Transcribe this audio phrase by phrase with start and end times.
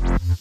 [0.00, 0.31] Bye.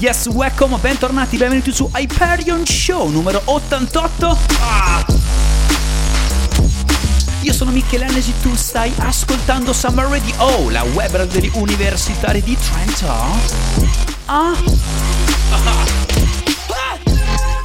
[0.00, 4.38] Yes, welcome, bentornati, benvenuti su Hyperion Show numero 88.
[4.58, 5.04] Ah.
[7.42, 12.56] Io sono Michele Annesi, tu stai ascoltando Summer Radio, la web radio degli universitari di
[12.56, 13.12] Trento.
[14.24, 14.54] Ah.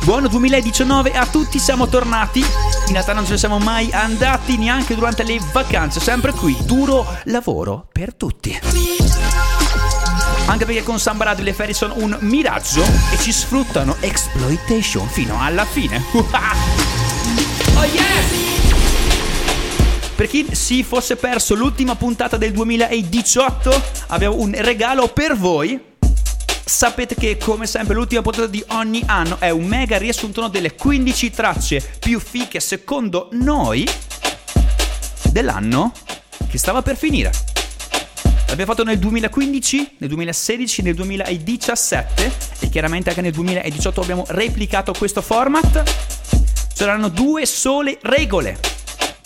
[0.03, 2.39] Buon 2019 a tutti, siamo tornati.
[2.87, 7.07] In Natale non ce ne siamo mai andati neanche durante le vacanze, sempre qui, duro
[7.23, 8.94] lavoro per tutti.
[10.47, 15.41] Anche perché con Samba Radio le ferie sono un miraggio e ci sfruttano exploitation fino
[15.41, 16.03] alla fine.
[16.13, 18.15] oh yeah!
[20.15, 25.93] Per chi si fosse perso l'ultima puntata del 2018, abbiamo un regalo per voi.
[26.63, 31.31] Sapete che come sempre l'ultima puntata di ogni anno è un mega riassunto delle 15
[31.31, 33.87] tracce più fiche secondo noi
[35.31, 35.91] dell'anno
[36.47, 37.54] che stava per finire.
[38.47, 44.93] L'abbiamo fatto nel 2015, nel 2016, nel 2017 e chiaramente anche nel 2018 abbiamo replicato
[44.93, 45.83] questo format.
[46.73, 48.57] C'erano due sole regole.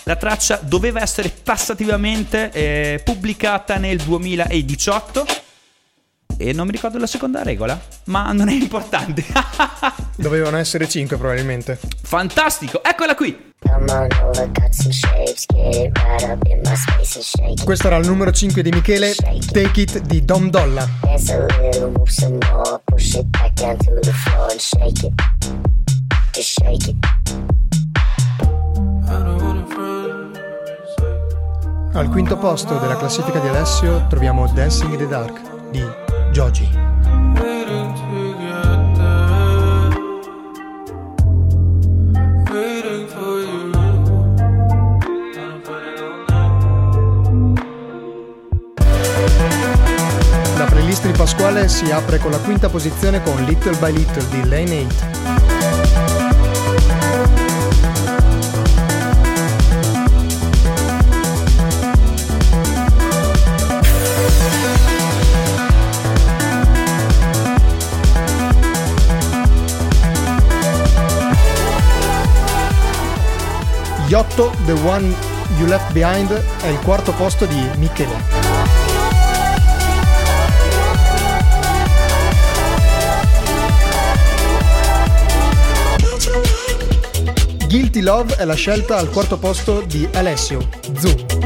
[0.03, 5.47] La traccia doveva essere tassativamente eh, pubblicata nel 2018
[6.39, 9.25] e non mi ricordo la seconda regola, ma non è importante.
[10.15, 11.77] Dovevano essere 5 probabilmente.
[12.01, 13.47] Fantastico, eccola qui.
[17.65, 20.87] Questo era il numero 5 di Michele, Take It di Dom Dolla.
[31.91, 36.87] Al quinto posto della classifica di Alessio troviamo Dancing in the Dark di Joji.
[51.19, 54.87] Pasquale si apre con la quinta posizione con Little by Little di Lane
[55.35, 55.38] 8.
[74.09, 75.13] Yotto, The One
[75.57, 76.31] You Left Behind,
[76.61, 78.23] è il quarto posto di Michele.
[87.67, 91.38] Guilty Love è la scelta al quarto posto di Alessio, Zu.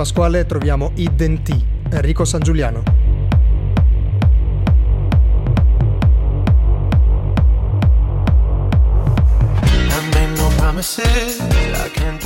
[0.00, 2.82] Pasquale troviamo Hidden T, Enrico San Giuliano.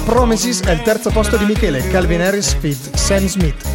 [0.04, 2.94] Promises è il terzo posto di Michele, Calvin Harris feat.
[2.94, 3.66] Sam Smith.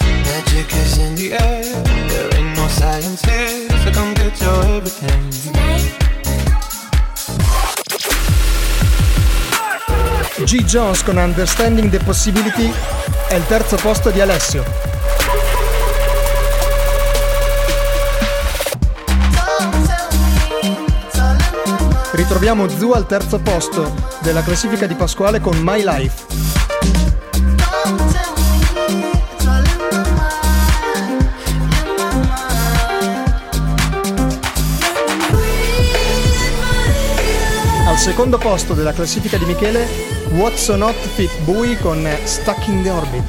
[0.00, 1.82] Magic is in the air.
[2.08, 5.55] There ain't no science here, so come get your everything.
[10.46, 10.62] G.
[10.62, 12.72] Jones con Understanding the Possibility
[13.26, 14.62] è il terzo posto di Alessio.
[22.12, 26.55] Ritroviamo Zu al terzo posto della classifica di Pasquale con My Life.
[37.96, 39.88] Al secondo posto della classifica di Michele,
[40.32, 43.22] What's Not Fit Bowie con Stuck in the Orbit.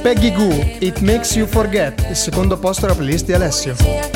[0.00, 4.15] Peggy Goo, It Makes You Forget, il secondo posto della playlist di Alessio.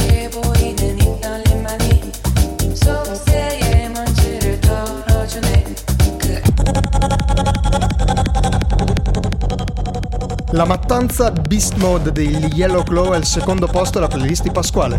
[10.60, 14.98] La mattanza Beast Mode degli Yellow Claw è il secondo posto della playlist di Pasquale.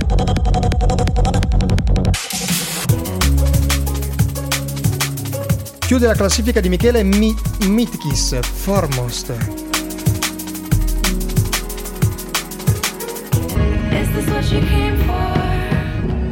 [5.77, 7.35] Chiude la classifica di Michele Mi-
[7.67, 9.35] Mitkis, Foremost.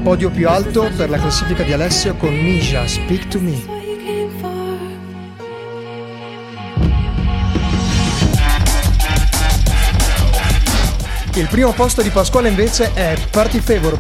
[0.02, 3.79] Podio più alto per la classifica di Alessio con Misha, Speak to Me.
[11.36, 13.96] Il primo posto di Pasquale invece è Party Favor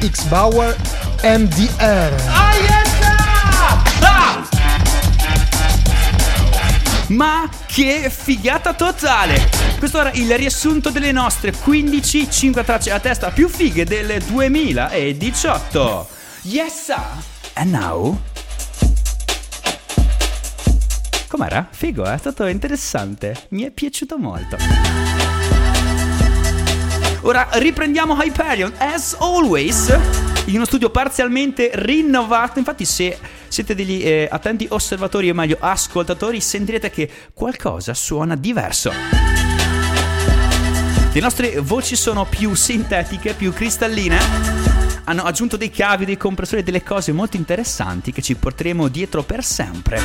[0.00, 0.76] X Bauer
[1.22, 2.14] MDR.
[2.28, 2.90] Ah, yes!
[7.08, 9.48] Ma che figata totale!
[9.78, 16.08] Questo era il riassunto delle nostre 15 5 tracce a testa più fighe del 2018.
[16.42, 16.94] Yes!
[17.54, 18.20] And now?
[21.26, 21.66] Com'era?
[21.70, 23.46] Figo, è stato interessante.
[23.50, 24.56] Mi è piaciuto molto.
[27.22, 29.88] Ora riprendiamo Hyperion as always
[30.46, 32.58] in uno studio parzialmente rinnovato.
[32.58, 33.18] Infatti, se
[33.48, 38.92] siete degli eh, attenti osservatori o meglio ascoltatori, sentirete che qualcosa suona diverso.
[41.12, 44.18] Le nostre voci sono più sintetiche, più cristalline.
[45.04, 49.44] Hanno aggiunto dei cavi, dei compressori, delle cose molto interessanti che ci porteremo dietro per
[49.44, 50.00] sempre.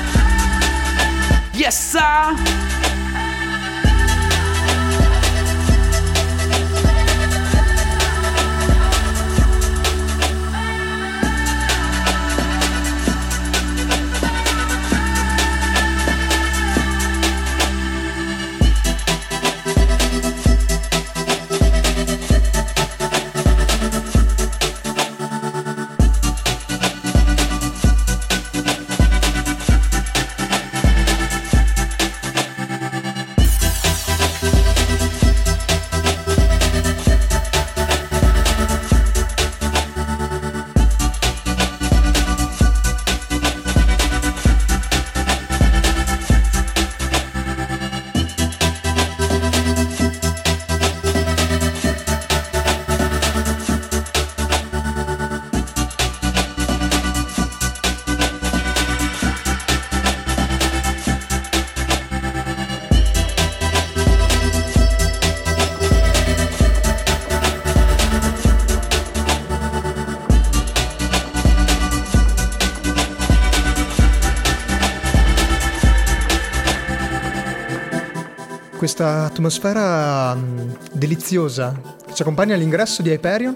[1.54, 1.92] Yes!
[1.92, 2.95] Sir!
[78.96, 83.54] Questa atmosfera mm, deliziosa che ci accompagna all'ingresso di Hyperion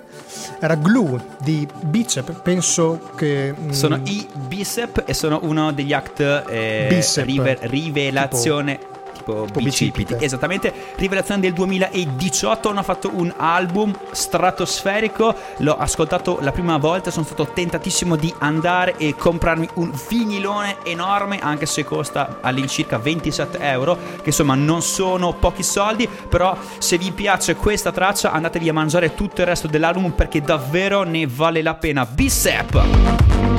[0.59, 3.55] era Glue di Bicep, penso che...
[3.57, 8.77] Mm, sono i Bicep e sono uno degli act eh, Bicep, rive- rivelazione...
[8.79, 8.97] Tipo
[9.29, 10.15] tipo, bicipiti.
[10.19, 17.25] Esattamente, rivelazione del 2018, hanno fatto un album stratosferico, l'ho ascoltato la prima volta, sono
[17.25, 23.97] stato tentatissimo di andare e comprarmi un vinilone enorme, anche se costa all'incirca 27 euro,
[24.17, 29.13] che insomma non sono pochi soldi, però se vi piace questa traccia andatevi a mangiare
[29.13, 32.05] tutto il resto dell'album perché davvero ne vale la pena.
[32.05, 33.58] Bicep!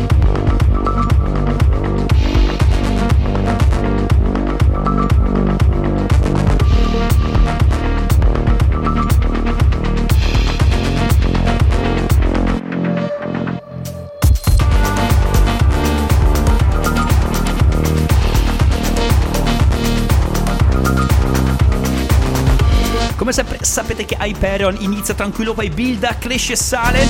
[24.30, 27.06] Hyperion inizia tranquillo, poi builda, cresce e sale.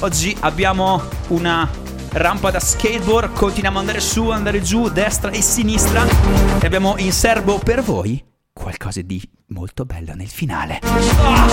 [0.00, 1.68] Oggi abbiamo una
[2.12, 6.04] rampa da skateboard, continuiamo ad andare su, andare giù, destra e sinistra.
[6.58, 10.80] E abbiamo in serbo per voi qualcosa di molto bello nel finale.
[10.82, 11.50] Oh!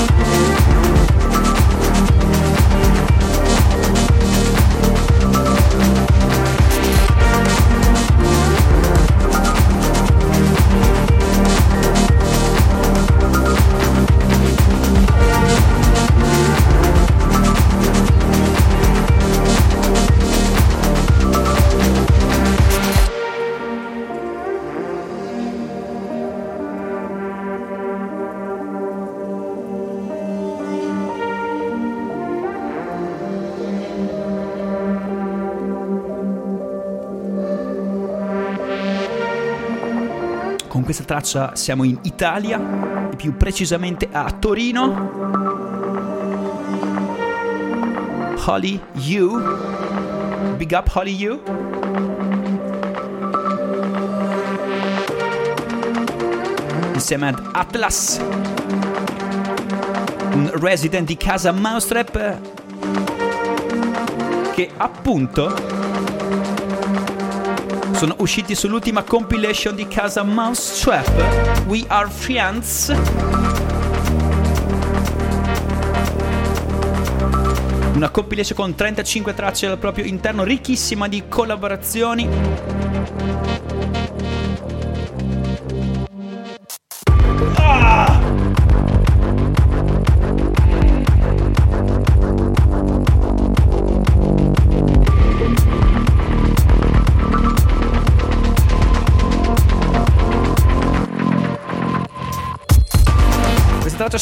[40.69, 45.57] Con questa traccia siamo in Italia, e più precisamente a Torino.
[48.45, 49.41] Holly You.
[50.57, 51.41] Big up Holly You.
[56.93, 58.21] Insieme ad Atlas.
[60.33, 62.38] Un resident di casa Mousetrap
[64.53, 65.78] che appunto
[68.00, 72.96] sono usciti sull'ultima compilation di casa Mousetrap, We Are Friends.
[77.96, 82.29] Una compilation con 35 tracce al proprio interno, ricchissima di collaborazioni.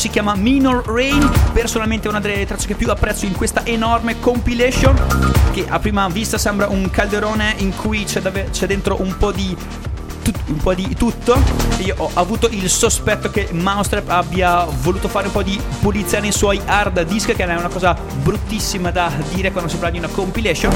[0.07, 4.95] Si chiama Minor Rain, personalmente una delle tracce che più apprezzo in questa enorme compilation,
[5.51, 9.53] che a prima vista sembra un calderone in cui c'è, c'è dentro un po' di
[10.31, 11.41] tut- un po' di tutto.
[11.79, 16.31] Io ho avuto il sospetto che Mousetrap abbia voluto fare un po' di pulizia nei
[16.31, 20.09] suoi hard disk, che è una cosa bruttissima da dire quando si parla di una
[20.09, 20.73] compilation.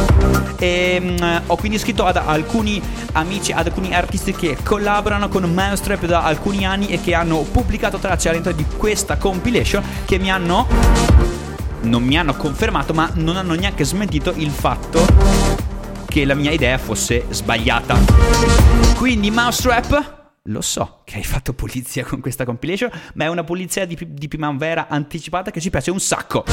[0.57, 2.81] E mm, ho quindi scritto ad alcuni
[3.13, 7.97] amici, ad alcuni artisti che collaborano con Mousetrap da alcuni anni e che hanno pubblicato
[7.97, 10.67] tracce all'interno di questa compilation che mi hanno
[11.81, 15.70] non mi hanno confermato, ma non hanno neanche smentito il fatto
[16.11, 17.97] che la mia idea fosse sbagliata.
[18.97, 20.19] Quindi, Mousetrap.
[20.45, 24.27] Lo so che hai fatto pulizia con questa compilation, ma è una pulizia di, di
[24.27, 26.43] primavera anticipata che ci piace un sacco.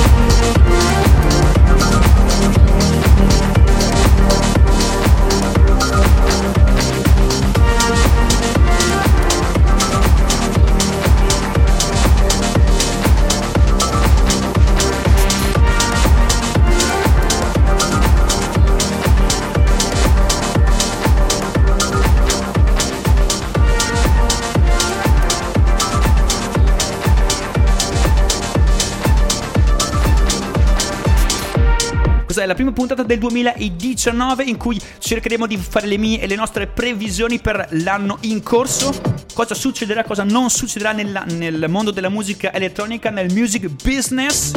[32.49, 36.67] La prima puntata del 2019 in cui cercheremo di fare le mie e le nostre
[36.67, 38.93] previsioni per l'anno in corso.
[39.35, 44.53] Cosa succederà, cosa non succederà nella- nel mondo della musica elettronica, nel music business.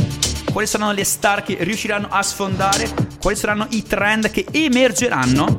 [0.52, 2.90] Quali saranno le star che riusciranno a sfondare?
[3.22, 5.58] Quali saranno i trend che emergeranno?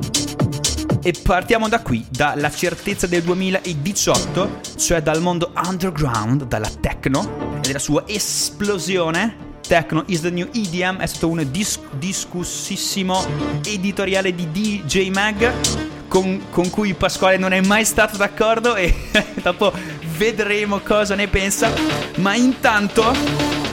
[1.03, 7.59] E partiamo da qui, dalla certezza del 2018, cioè dal mondo underground, dalla techno e
[7.59, 9.52] della sua esplosione.
[9.67, 13.25] Techno is the new EDM è stato un dis- discussissimo
[13.65, 15.51] editoriale di DJ Mag
[16.07, 18.93] con, con cui Pasquale non è mai stato d'accordo e
[19.41, 19.73] dopo
[20.17, 21.71] vedremo cosa ne pensa.
[22.17, 23.03] Ma intanto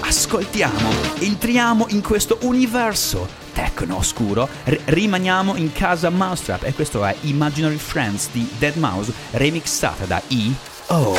[0.01, 7.15] ascoltiamo, entriamo in questo universo techno oscuro, r- rimaniamo in casa Mousetrap e questo è
[7.23, 11.19] Imaginary Friends di Dead Mouse remixata da E.O.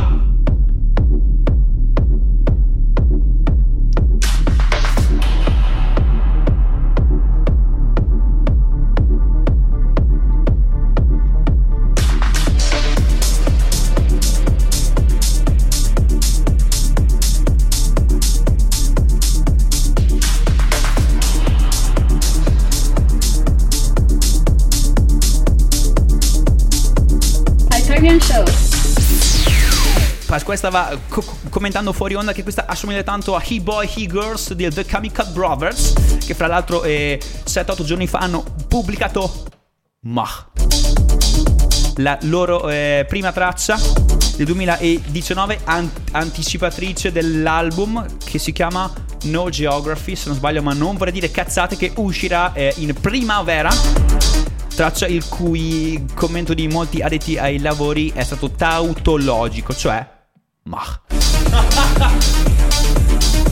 [30.25, 34.53] Pasquale stava co- commentando fuori onda che questa assomiglia tanto a He Boy He Girls
[34.53, 35.93] di The Chemical Brothers,
[36.25, 39.43] che fra l'altro eh, 7-8 giorni fa hanno pubblicato
[40.05, 40.47] Mach.
[41.97, 43.77] La loro eh, prima traccia
[44.37, 48.89] del 2019, an- anticipatrice dell'album che si chiama
[49.23, 53.69] No Geography, se non sbaglio, ma non vorrei dire cazzate, che uscirà eh, in primavera.
[54.75, 60.07] Traccia il cui commento di molti addetti ai lavori è stato tautologico, cioè
[60.63, 61.01] Mach.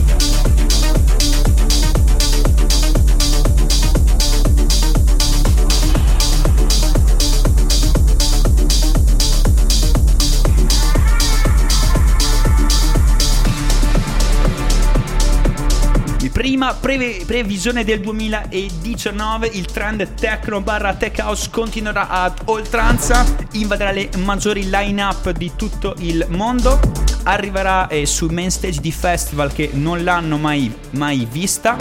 [16.40, 23.90] Prima preve- previsione del 2019, il trend techno barra tech house continuerà ad oltranza, invaderà
[23.90, 26.80] le maggiori line-up di tutto il mondo,
[27.24, 31.76] arriverà eh, sui main stage di festival che non l'hanno mai, mai vista.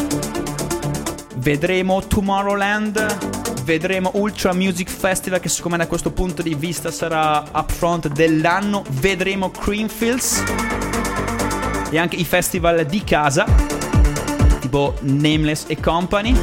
[1.37, 7.45] Vedremo Tomorrowland, vedremo Ultra Music Festival che secondo me da questo punto di vista sarà
[7.53, 10.43] upfront dell'anno, vedremo Creamfields
[11.91, 13.78] e anche i festival di casa,
[14.59, 16.35] tipo Nameless e Company.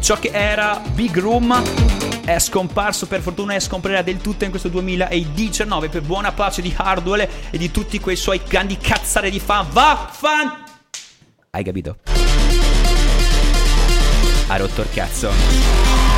[0.00, 1.62] Ciò che era Big Room
[2.24, 6.72] è scomparso, per fortuna e scomparirà del tutto in questo 2019 per buona pace di
[6.76, 9.66] Hardwell e di tutti quei suoi grandi cazzare di fan.
[9.70, 10.64] Va fan!
[11.50, 11.98] Hai capito?
[14.48, 16.15] Ha rotto il cazzo.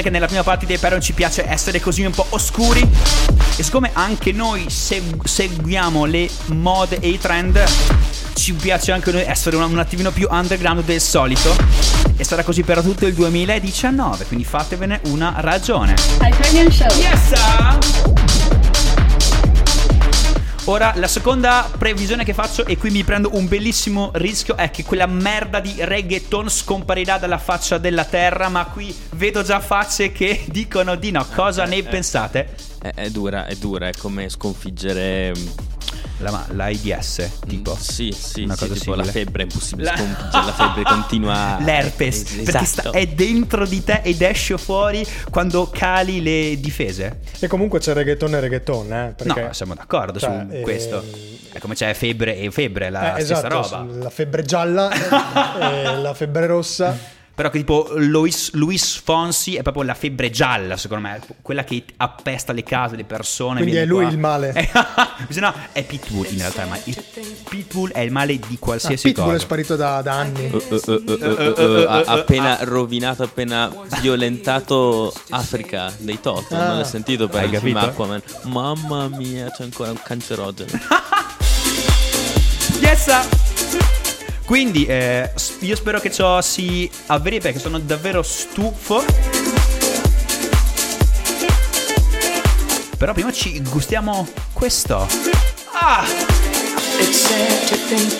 [0.00, 2.86] Sapete che nella prima parte dei Peron ci piace essere così un po' oscuri?
[3.56, 7.62] E siccome anche noi seg- seguiamo le mode e i trend,
[8.34, 11.54] ci piace anche noi essere un, un attimino più underground del solito.
[12.16, 15.94] E sarà così per tutto il 2019, quindi fatevene una ragione.
[16.20, 16.88] Hyperion Show.
[16.98, 18.29] Yes!
[20.64, 24.84] Ora, la seconda previsione che faccio, e qui mi prendo un bellissimo rischio, è che
[24.84, 30.44] quella merda di reggaeton scomparirà dalla faccia della terra, ma qui vedo già facce che
[30.52, 31.26] dicono di no.
[31.34, 32.54] Cosa ne pensate?
[32.80, 35.32] È, è dura, è dura, è come sconfiggere.
[36.20, 37.76] Mm, La, l'AIDS, tipo.
[37.78, 39.24] Sì, sì, Una sì, cosa tipo la simile.
[39.24, 41.58] febbre è impossibile La- sconfiggere, la febbre continua.
[41.60, 42.64] L'herpes, Es- perché esatto.
[42.66, 47.20] sta- è dentro di te ed esce fuori quando cali le difese.
[47.38, 49.14] E comunque c'è reggaeton e reggaeton, eh?
[49.16, 49.42] Perché...
[49.42, 51.04] no, siamo d'accordo cioè, su eh, questo.
[51.52, 53.92] È come c'è febbre e febbre, la eh, stessa esatto, roba.
[54.02, 54.90] la febbre gialla
[55.58, 57.18] e la febbre rossa.
[57.32, 61.84] Però che tipo Luis, Luis Fonsi è proprio la febbre gialla, secondo me, quella che
[61.96, 63.60] appesta le case, le persone.
[63.60, 64.12] Quindi è lui qua.
[64.12, 64.52] il male.
[64.52, 64.68] Eh,
[65.32, 67.02] se no, è Pitbull in realtà, ma il
[67.48, 69.38] Pitbull è il male di Ah, qualsiasi Pitbull è cosa.
[69.38, 70.50] sparito da, da anni.
[70.52, 76.54] Uh, ha appena rovinato, appena violentato Africa dei Toto.
[76.54, 76.66] Ah.
[76.66, 77.76] Non l'hai sentito per il film?
[77.76, 78.22] Aquaman?
[78.44, 80.70] Mamma mia, c'è ancora un cancerogeno.
[82.80, 83.49] Yes!
[84.50, 89.04] Quindi eh, io spero che ciò si avveri perché sono davvero stufo.
[92.98, 95.06] Però prima ci gustiamo questo.
[95.70, 96.04] Ah!
[96.98, 98.12] It's sad to think.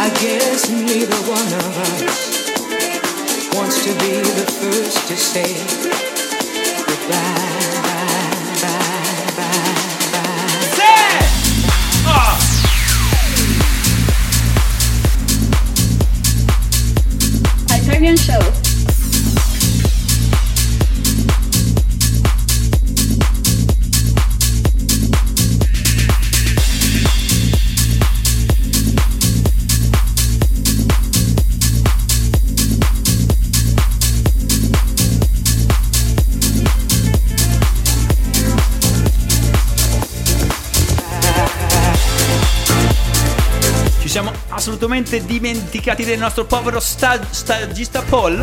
[0.00, 5.56] I guess neither one of us wants to be the first to say
[6.84, 7.55] goodbye.
[17.96, 18.65] Hyperion Show.
[44.96, 48.38] Assolutamente dimenticati del nostro povero sta- stagista Paul.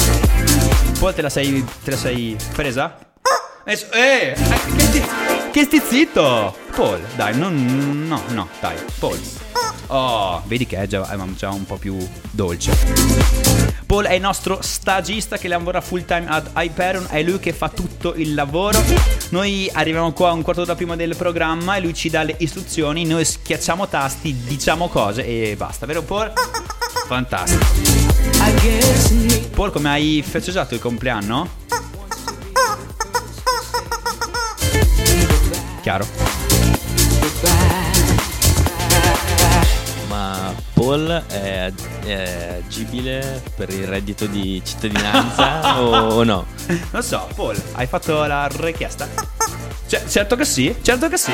[0.99, 2.97] Paul te la sei, te la sei presa?
[3.65, 5.03] Adesso- eh, eh, che, sti-
[5.51, 6.55] che sti zitto!
[6.75, 9.19] Paul, dai, non, no, no, dai, Paul.
[9.95, 11.95] Oh, vedi che è già, è già un po' più
[12.31, 12.75] dolce.
[13.85, 17.69] Paul è il nostro stagista che lavora full time ad Hyperion, è lui che fa
[17.69, 18.81] tutto il lavoro.
[19.29, 23.05] Noi arriviamo qua un quarto d'ora prima del programma e lui ci dà le istruzioni,
[23.05, 26.33] noi schiacciamo tasti, diciamo cose e basta, vero Paul?
[27.05, 27.63] Fantastico.
[29.53, 31.47] Paul, come hai festeggiato il compleanno?
[35.83, 36.07] Chiaro.
[40.83, 41.71] Paul è,
[42.03, 46.45] è agibile per il reddito di cittadinanza o, o no?
[46.91, 49.07] Non so, Paul, hai fatto la richiesta?
[49.87, 51.31] Cioè, certo che sì, certo che sì.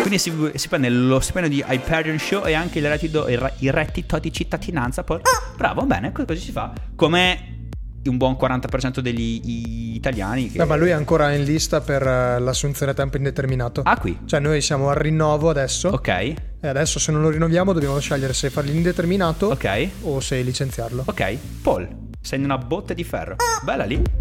[0.00, 3.54] Quindi si, si prende lo stipendio di Hyperion Show e anche il reddito, il, re-
[3.60, 5.02] il reddito di cittadinanza.
[5.04, 5.22] Paul.
[5.56, 6.70] Bravo, bene, co- così si fa.
[6.96, 7.57] Come
[8.08, 10.50] un buon 40% degli italiani.
[10.50, 10.58] Che...
[10.58, 13.82] No, ma lui è ancora in lista per eh, l'assunzione a tempo indeterminato.
[13.84, 14.18] Ah, qui.
[14.24, 15.88] Cioè, noi siamo al rinnovo adesso.
[15.88, 20.40] Ok, E adesso, se non lo rinnoviamo, dobbiamo scegliere se fargli indeterminato ok, o se
[20.42, 21.04] licenziarlo.
[21.06, 21.36] ok.
[21.62, 21.88] Paul,
[22.20, 23.36] sei in una botte di ferro.
[23.62, 24.17] Bella lì.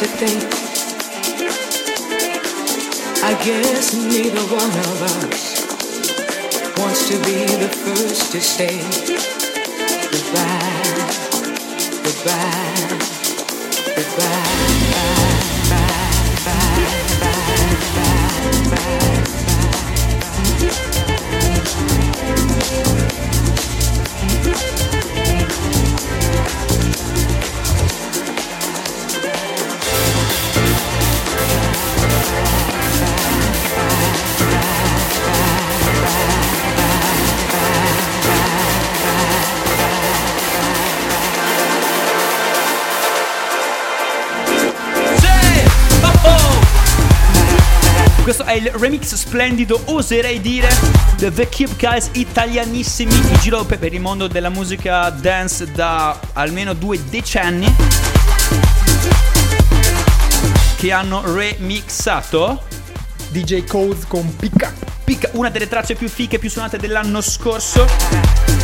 [0.00, 0.42] To think.
[3.22, 5.60] I guess neither one of us
[6.78, 8.80] wants to be the first to say
[10.10, 10.80] goodbye,
[12.02, 12.98] goodbye,
[13.94, 14.59] goodbye.
[48.50, 50.68] È il remix splendido, oserei dire,
[51.18, 56.72] The The Cube Guys italianissimi in giro per il mondo della musica dance da almeno
[56.72, 57.72] due decenni
[60.76, 62.64] che hanno remixato
[63.28, 64.90] DJ Code con Pick Up.
[65.04, 68.59] Pick, una delle tracce più fiche, più suonate dell'anno scorso.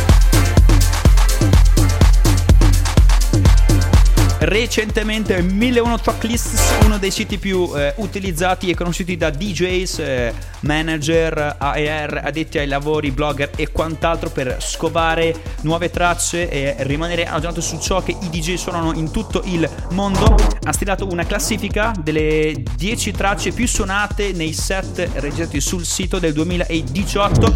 [4.47, 11.57] Recentemente 1001 Tracklist, uno dei siti più eh, utilizzati e conosciuti da DJs, eh, manager,
[11.59, 17.77] AR, addetti ai lavori, blogger e quant'altro per scovare nuove tracce e rimanere aggiornato su
[17.77, 20.37] ciò che i DJ suonano in tutto il mondo.
[20.63, 26.31] Ha stilato una classifica delle 10 tracce più suonate nei set registrati sul sito del
[26.31, 27.55] 2018.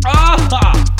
[0.00, 0.99] Ah!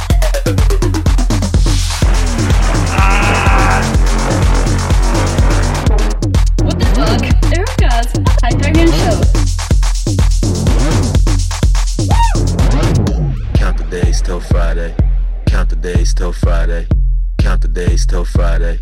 [15.81, 16.87] Days till Friday.
[17.37, 18.79] Count the days till Friday.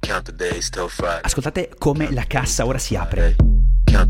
[0.00, 1.20] Count the days till Friday.
[1.22, 3.36] Ascoltate come la cassa ora si apre.
[3.92, 4.06] No,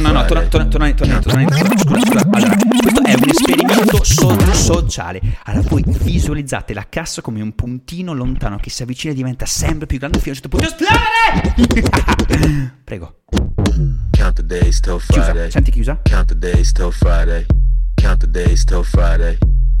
[0.00, 2.28] no, no, torna, torna, torna, torna, torna, scusa, scusa.
[2.30, 5.20] Allora, questo è un esperimento so- sociale.
[5.44, 9.86] Allora, voi visualizzate la cassa come un puntino lontano che si avvicina e diventa sempre
[9.86, 11.54] più grande fino a un certo punto esplodere!
[12.84, 13.22] Prego,
[14.10, 15.50] Count the days till chiusa, Friday.
[15.50, 15.98] senti chiusa?
[16.02, 17.46] Count the days till Friday.
[17.94, 19.38] Count the days till Friday.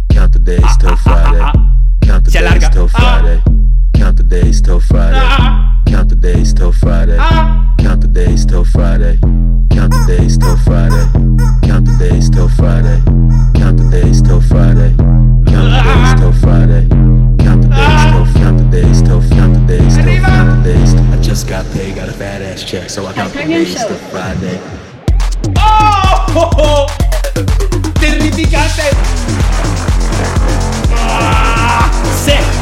[0.08, 1.75] Count the days till Friday.
[2.08, 2.16] Ah.
[2.16, 3.42] Count the days till Friday.
[3.94, 5.20] Count the days till Friday.
[5.88, 7.16] Count the days till Friday.
[7.78, 9.18] Count the days till Friday.
[9.70, 11.06] Count the days till Friday.
[11.66, 13.02] Count the days till Friday.
[13.54, 14.94] Count the days till Friday.
[15.46, 16.88] Count the days till Friday.
[17.44, 20.94] Count the days till count the days till count the days till count the days.
[20.94, 23.96] I just got paid, got a fat ass check, so I count the days till
[24.10, 24.60] Friday.
[25.58, 26.26] Oh!
[26.36, 26.86] oh, oh.
[28.00, 29.55] Terrificante!
[32.16, 32.55] six.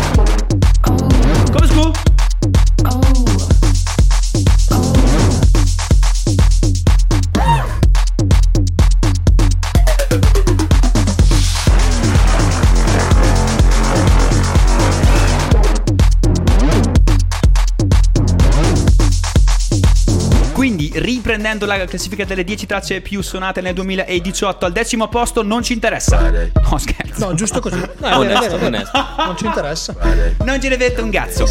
[21.44, 25.74] Riprendendo la classifica delle 10 tracce più suonate nel 2018, al decimo posto non ci
[25.74, 26.30] interessa.
[26.30, 27.26] No, scherzo.
[27.26, 27.76] No, giusto così.
[27.98, 28.98] No, onesto, onesto.
[29.18, 29.94] Non ci interessa.
[30.38, 31.46] Non ce ne vette un cazzo.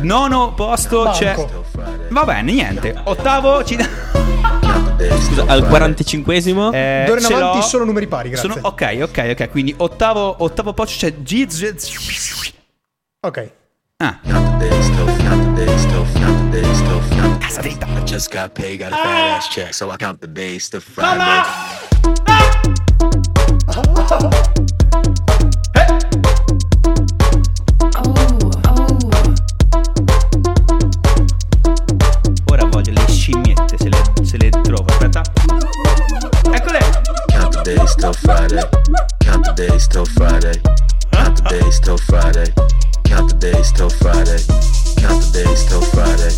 [0.00, 1.34] Nono posto c'è.
[1.34, 1.64] Banco.
[1.72, 2.06] Friday.
[2.10, 2.94] Va bene, niente.
[3.04, 3.74] Ottavo ci.
[3.76, 5.90] Days Scusa, al Friday.
[5.92, 6.72] 45esimo?
[6.72, 7.62] Eh, D'ora in avanti l'ho.
[7.62, 8.48] solo numeri pari, grazie.
[8.48, 9.50] Sono- ok, ok, ok.
[9.50, 11.60] Quindi ottavo, ottavo posto c'è Giz.
[13.26, 13.50] Ok.
[14.02, 15.94] The the the
[17.62, 17.86] the.
[17.86, 18.98] I just got paid, got a ah.
[18.98, 21.22] fat ass check, so I count the days to Friday.
[37.64, 38.60] Days till Friday.
[39.20, 40.60] Count the days till Friday.
[41.12, 42.61] Count the days till Friday.
[43.42, 44.38] Days till Friday.
[45.02, 46.30] Count the days till Friday.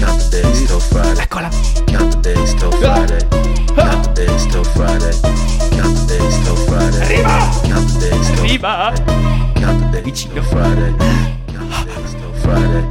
[0.00, 1.20] Count the days till Friday.
[1.20, 1.50] Eccola.
[1.86, 3.20] Count the days till Friday.
[3.76, 5.12] Count the days till Friday.
[5.76, 7.04] Count the days till Friday.
[7.04, 7.36] Arriva.
[7.68, 8.94] Count the days till Viva.
[9.56, 10.92] Count the days till Friday.
[11.52, 12.82] Count the days till Friday.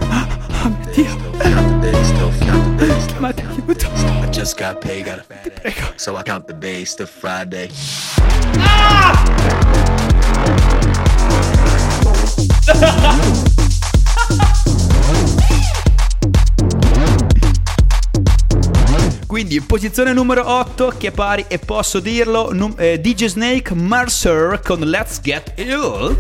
[0.54, 1.14] Oh mio Dio.
[1.42, 3.90] Count the days till count the days till Ma aiuto.
[4.22, 7.70] I just got paid, got a fat so I count the days till Friday.
[19.48, 24.82] Quindi posizione numero 8 che pari e posso dirlo num- eh, DJ Snake Mercer con
[24.82, 26.14] Let's Get Ill.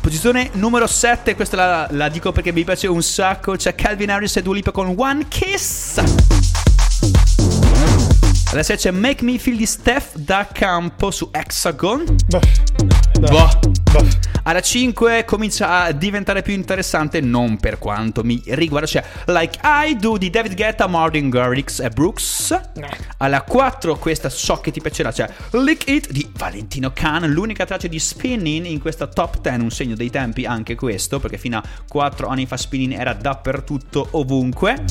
[0.00, 3.54] Posizione numero 7, questa la, la dico perché mi piace un sacco.
[3.54, 5.98] C'è Calvin Harris e Dua Lipa con One Kiss.
[8.50, 12.16] Alla 6 c'è Make Me Feel di Steph da campo su Hexagon.
[12.26, 12.40] Boh.
[13.18, 13.48] Boh.
[13.92, 14.06] Boh.
[14.42, 19.96] Alla 5 comincia a diventare più interessante, non per quanto mi riguarda, c'è Like I
[19.96, 22.60] Do di David Guetta, Martin Garrix e Brooks.
[23.16, 27.88] Alla 4 questa so che ti piacerà, c'è Lick It di Valentino Khan, l'unica traccia
[27.88, 31.62] di Spinning in questa top 10, un segno dei tempi anche questo, perché fino a
[31.88, 34.84] 4 anni fa Spinning era dappertutto, ovunque.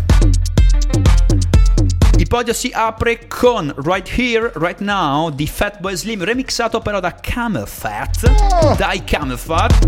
[2.26, 7.14] Il podio si apre con Right Here, Right Now di Fatboy Slim, remixato però da
[7.14, 8.76] Camel Fat.
[8.78, 9.88] Dai Camel Fat.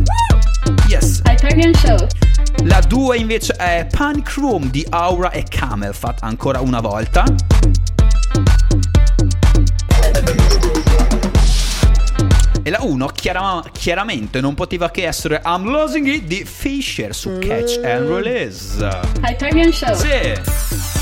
[0.87, 1.23] Yes.
[2.65, 7.23] La 2 invece è Panic Room di Aura e Camel Fat, ancora una volta.
[12.61, 13.11] E la 1
[13.71, 18.87] chiaramente non poteva che essere I'm Losing It di Fisher su Catch and Release.
[19.23, 19.95] Hyperion Show.
[19.95, 20.96] Sì.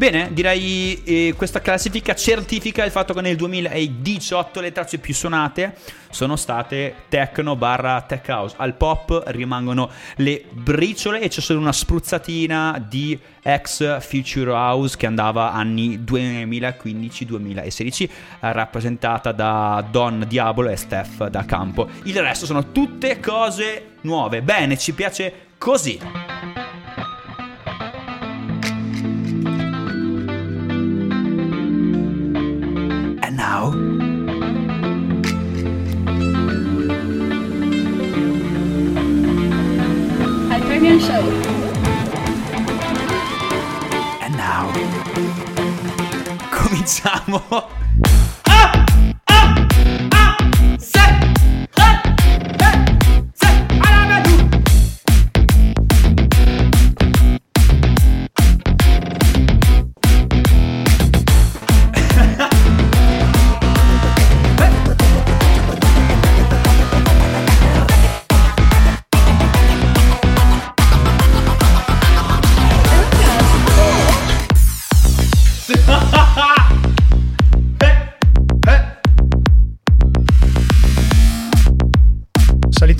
[0.00, 5.74] Bene, direi eh, questa classifica certifica il fatto che nel 2018 le tracce più suonate
[6.08, 8.54] sono state techno barra tech house.
[8.56, 15.04] Al pop rimangono le briciole e c'è solo una spruzzatina di ex Future House che
[15.04, 18.10] andava anni 2015-2016 eh,
[18.40, 21.90] rappresentata da Don Diabolo e Steph da campo.
[22.04, 24.40] Il resto sono tutte cose nuove.
[24.40, 26.59] Bene, ci piace così.
[47.30, 47.70] 么？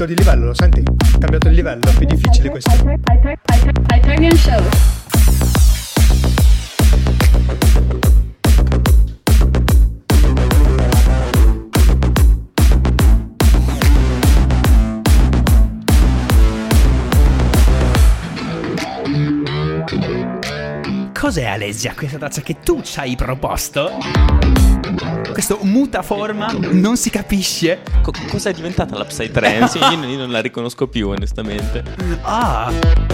[0.00, 0.82] Salito di livello, lo senti?
[1.18, 2.70] Cambiato di livello, è più difficile questo.
[2.70, 4.62] Hyper, hyper, hyper, Hyperion Show.
[21.12, 24.39] Cos'è Alesia questa traccia che tu ci hai proposto?
[25.32, 27.80] Questo mutaforma non si capisce.
[28.02, 29.78] Co- cosa è diventata la Psytrance?
[29.78, 31.82] io, io non la riconosco più, onestamente.
[32.22, 33.09] Ah.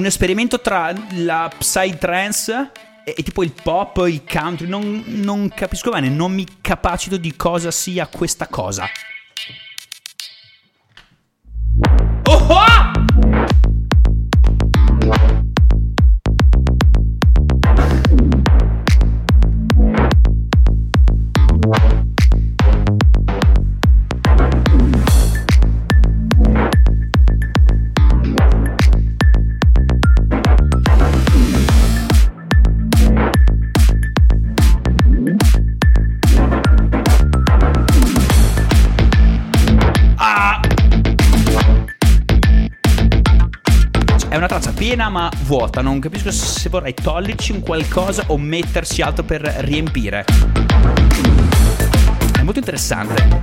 [0.00, 2.70] Un esperimento tra la psytrance
[3.04, 4.66] e, e tipo il pop, il country.
[4.66, 8.88] Non, non capisco bene, non mi capacito di cosa sia questa cosa.
[45.50, 50.24] Vuota, non capisco se vorrei toglierci un qualcosa o metterci altro per riempire.
[52.38, 53.40] È molto interessante.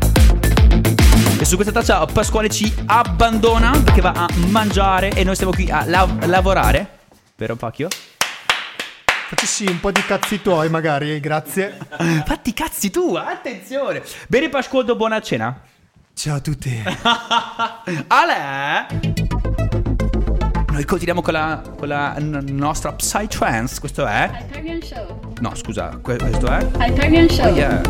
[1.38, 5.70] E su questa traccia Pasquale ci abbandona perché va a mangiare e noi stiamo qui
[5.70, 7.00] a lav- lavorare.
[7.36, 7.90] Vero Pacchio?
[9.28, 11.78] Facessi un po' di cazzi tuoi, magari, grazie.
[12.26, 14.02] Fatti cazzi tu, attenzione.
[14.30, 15.60] Bene Pasqualdo, buona cena.
[16.14, 16.72] Ciao a tutti.
[18.08, 19.27] Ale!
[20.78, 23.80] noi continuiamo con la, con la n- nostra Psytrance.
[23.80, 24.30] Questo è.
[24.48, 25.34] Hyperion Show.
[25.40, 26.68] No, scusa, questo è.
[26.78, 27.48] Hyperion Show.
[27.48, 27.82] Oh, yeah.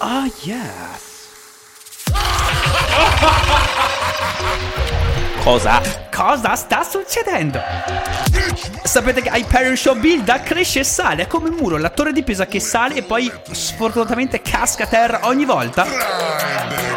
[0.00, 0.93] Ah, yeah.
[5.44, 5.78] Cosa?
[6.10, 7.60] Cosa sta succedendo?
[8.82, 11.24] Sapete che Hyperion Show builda, cresce e sale.
[11.24, 14.86] È come un muro, la torre di Pisa che sale e poi sfortunatamente casca a
[14.86, 16.93] terra ogni volta.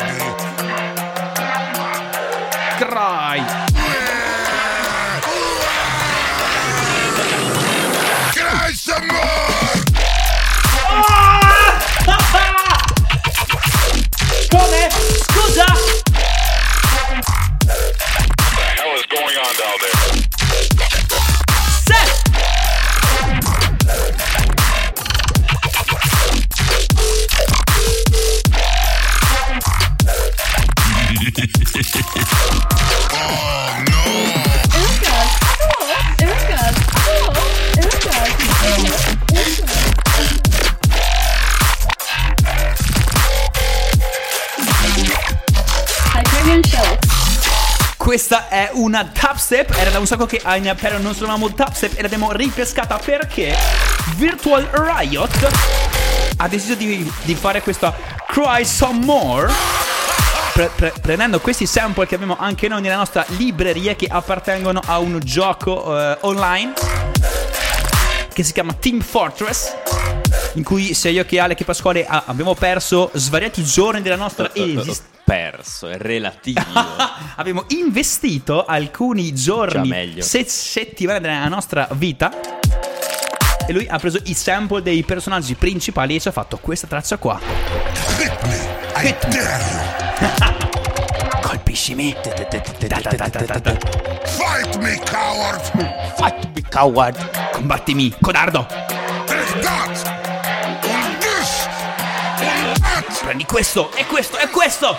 [48.77, 49.75] Una dubstep.
[49.77, 53.55] Era da un sacco che a Hyperion non suonavamo dubstep e l'abbiamo ripescata perché
[54.15, 55.49] Virtual Riot
[56.37, 57.95] ha deciso di, di fare questa
[58.27, 59.51] Cry Some More.
[60.53, 64.99] pre- pre- prendendo questi sample che abbiamo anche noi nella nostra libreria che appartengono a
[64.99, 66.73] un gioco eh, online
[68.33, 69.73] che si chiama Team Fortress
[70.57, 74.49] in cui sia io che Ale che Pasquale ah, abbiamo perso svariati giorni della nostra
[74.53, 76.61] esistenza Perso, è relativo.
[77.35, 82.31] abbiamo investito alcuni giorni, se- settimane della nostra vita.
[83.67, 87.17] E lui ha preso i sample dei personaggi principali e ci ha fatto questa traccia
[87.17, 87.41] qua.
[91.41, 92.15] Colpiscimi.
[94.23, 95.61] Fight me, coward!
[96.15, 97.51] Fight me, coward.
[97.51, 98.65] Combattimi, codardo.
[99.25, 100.16] Take that!
[103.27, 104.97] Prendi questo, e questo, e questo.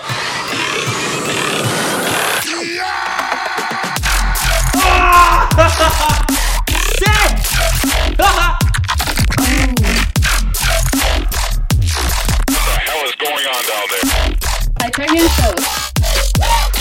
[2.43, 2.79] Sì!
[5.09, 5.49] Ah!
[14.79, 16.78] Hyperion Show.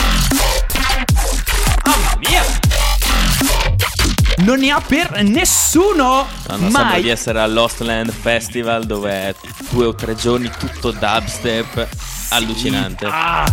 [4.48, 6.26] Non ne ha per nessuno!
[6.48, 7.02] No, no, sembra mai!
[7.02, 9.36] di essere al Lost Land Festival dove è
[9.72, 11.86] due o tre giorni tutto dubstep.
[12.30, 13.08] Allucinante.
[13.10, 13.44] Ah!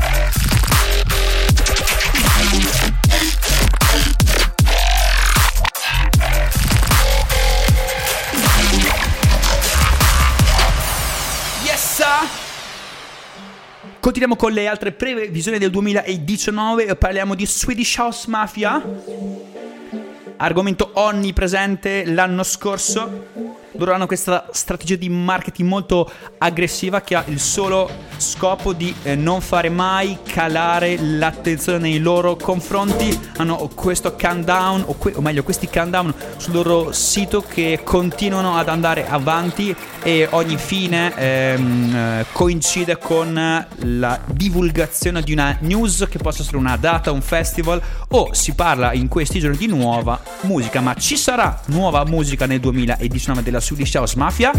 [11.64, 12.04] Yes!
[13.98, 16.94] Continuiamo con le altre previsioni del 2019.
[16.94, 19.63] Parliamo di Swedish House Mafia.
[20.36, 23.62] Argomento onnipresente l'anno scorso.
[23.76, 26.08] Loro hanno questa strategia di marketing molto
[26.38, 32.36] aggressiva che ha il solo scopo di eh, non fare mai calare l'attenzione nei loro
[32.36, 33.18] confronti.
[33.38, 38.68] Hanno questo countdown, o, que- o meglio, questi countdown sul loro sito che continuano ad
[38.68, 46.18] andare avanti e ogni fine ehm, eh, coincide con la divulgazione di una news che
[46.18, 50.80] possa essere una data, un festival o si parla in questi giorni di nuova musica.
[50.80, 54.52] Ma ci sarà nuova musica nel 2019 della Swedish House Mafia?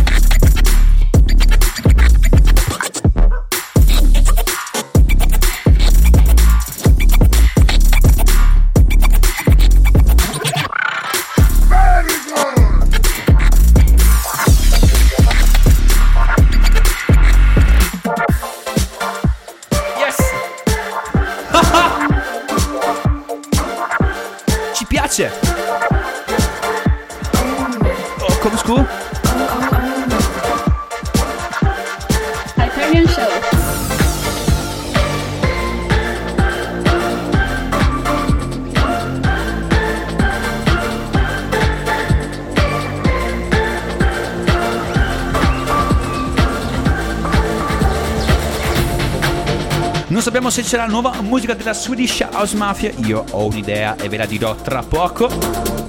[50.15, 52.89] Non sappiamo se c'è la nuova musica della Swedish House Mafia.
[53.03, 55.29] Io ho un'idea e ve la dirò tra poco.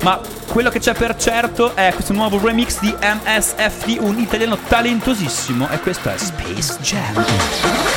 [0.02, 5.68] Ma quello che c'è per certo è questo nuovo remix di MSFD, un italiano talentosissimo.
[5.70, 7.95] E questo è Space Jam.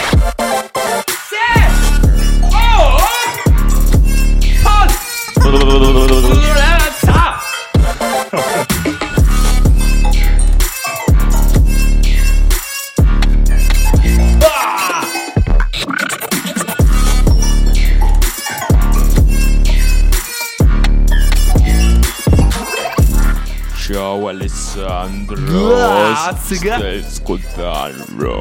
[26.57, 28.33] Grazie, stai ascoltando.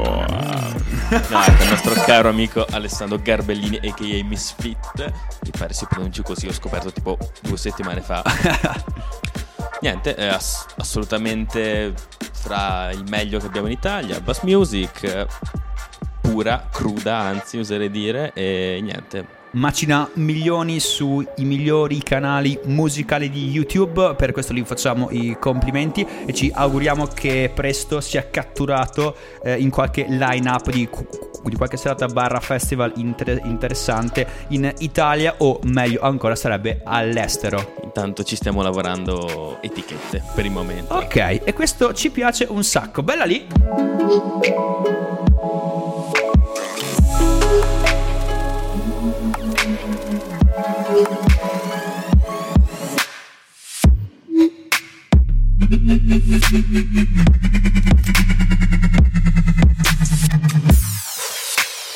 [1.11, 4.25] No, ecco, il nostro caro amico Alessandro Garbellini, a.k.a.
[4.25, 5.13] Misfit.
[5.43, 8.23] Mi pare si pronunci così, ho scoperto tipo due settimane fa.
[9.81, 11.95] Niente, è ass- assolutamente
[12.33, 14.21] fra il meglio che abbiamo in Italia.
[14.21, 15.27] Bass music,
[16.21, 18.33] pura, cruda, anzi, oserei dire.
[18.33, 25.37] E niente, macina milioni sui migliori canali musicali di YouTube, per questo gli facciamo i
[25.39, 30.89] complimenti e ci auguriamo che presto sia catturato eh, in qualche line-up di,
[31.45, 37.77] di qualche serata barra festival inter- interessante in Italia o meglio ancora sarebbe all'estero.
[37.83, 40.95] intanto ci stiamo lavorando etichette per il momento.
[40.95, 43.03] Ok, e questo ci piace un sacco.
[43.03, 43.47] Bella lì.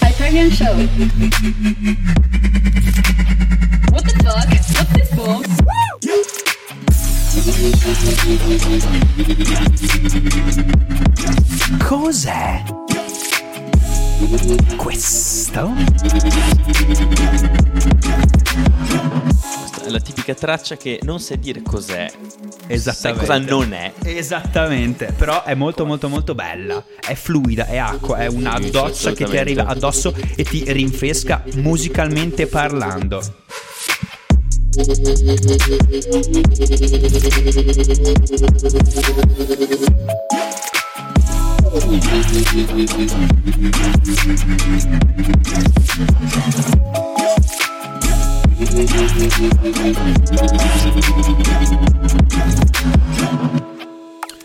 [0.02, 0.76] Hyperion Show.
[3.90, 4.46] What the fuck?
[4.76, 5.40] What's this for?
[11.86, 12.62] Cos'è?
[14.76, 15.72] Questo?
[19.60, 22.10] Questa è la tipica traccia che non sai dire cos'è.
[22.66, 23.20] Sai Esattamente.
[23.26, 23.92] cosa non è.
[24.02, 29.24] Esattamente, però è molto molto molto bella, è fluida, è acqua, è una doccia che
[29.24, 33.20] ti arriva addosso e ti rinfresca musicalmente parlando.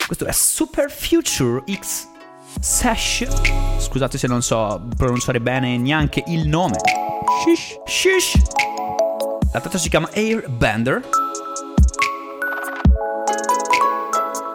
[0.07, 2.07] Questo è Super Future X
[2.59, 3.27] Sash.
[3.77, 6.77] Scusate se non so pronunciare bene neanche il nome.
[7.43, 7.79] Shish.
[7.85, 8.41] Shish.
[9.53, 11.07] La traccia si chiama Airbender.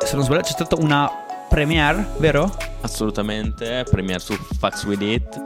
[0.04, 1.08] Se non sbaglio c'è stata una
[1.48, 2.52] premiere, vero?
[2.80, 3.84] Assolutamente.
[3.88, 5.40] Premiere su Fax With It,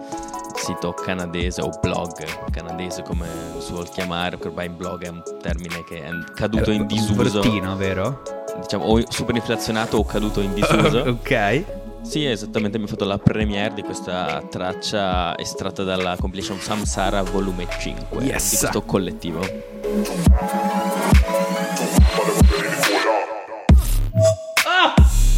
[0.66, 3.26] sito canadese o blog canadese come
[3.58, 7.40] si vuol chiamare, perché ormai blog è un termine che è caduto in Un disuso.
[7.40, 8.22] bruttino, vero?
[8.60, 10.98] Diciamo, o super inflazionato o caduto in disuso.
[11.20, 11.64] ok.
[12.02, 17.66] Sì, esattamente, mi ha fatto la premiere di questa traccia estratta dalla compilation Samsara volume
[17.80, 18.50] 5 Yes.
[18.50, 19.40] di questo collettivo.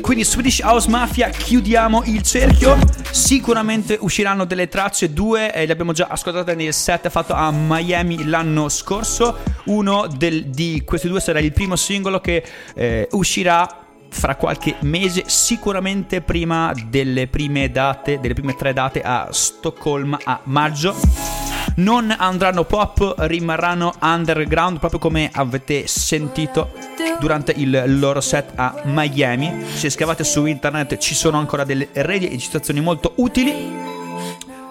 [0.00, 2.78] Quindi Swedish House Mafia chiudiamo il cerchio.
[3.10, 8.24] Sicuramente usciranno delle tracce, due eh, le abbiamo già ascoltate nel set fatto a Miami
[8.26, 9.38] l'anno scorso.
[9.64, 13.78] Uno del- di questi due sarà il primo singolo che eh, uscirà
[14.10, 20.40] fra qualche mese, sicuramente prima delle prime date, delle prime tre date a Stoccolma a
[20.44, 21.33] maggio.
[21.76, 26.72] Non andranno pop, rimarranno underground, proprio come avete sentito
[27.18, 29.64] durante il loro set a Miami.
[29.74, 33.72] Se scavate su internet ci sono ancora delle registrazioni molto utili.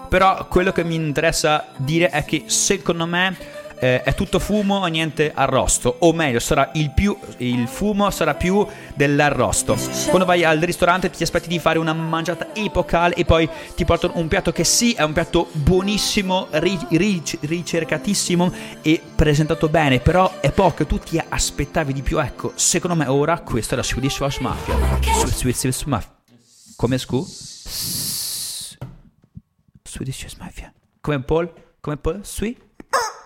[0.07, 3.35] Però quello che mi interessa dire è che secondo me
[3.83, 5.97] eh, è tutto fumo e niente arrosto.
[5.99, 8.65] O meglio, sarà il, più, il fumo sarà più
[8.95, 9.75] dell'arrosto.
[10.07, 14.13] Quando vai al ristorante ti aspetti di fare una mangiata epocale e poi ti portano
[14.15, 20.39] un piatto che sì è un piatto buonissimo, ri- ric- ricercatissimo e presentato bene, però
[20.39, 22.21] è poco, tu ti aspettavi di più.
[22.21, 24.75] Ecco, secondo me ora questa è la Swedish House Mafia.
[25.13, 26.15] Swe- Swedish Mafia.
[26.77, 27.21] Come scu?
[29.83, 30.73] Swedish House Mafia.
[31.01, 31.51] Come Paul?
[31.81, 32.21] Come Paul?
[32.23, 32.71] Sweet?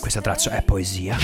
[0.00, 1.16] Questa traccia è poesia.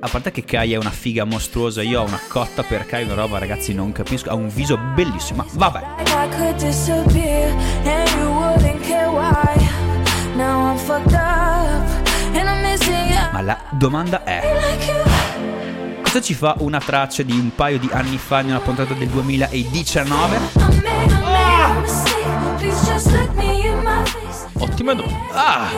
[0.00, 3.12] A parte che Kai è una figa mostruosa, io ho una cotta per Kai, una
[3.12, 6.02] roba ragazzi non capisco, ha un viso bellissimo, ma vabbè.
[13.30, 14.99] Ma la domanda è...
[16.10, 19.06] Cosa ci fa una traccia di un paio di anni fa in una puntata del
[19.10, 20.36] 2019?
[20.36, 22.26] I made, I made a mistake.
[22.58, 24.48] Please just look me in my face.
[24.58, 25.32] Ottima domanda.
[25.32, 25.70] Ah!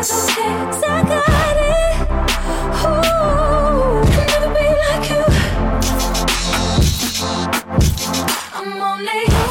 [8.55, 9.42] I'm only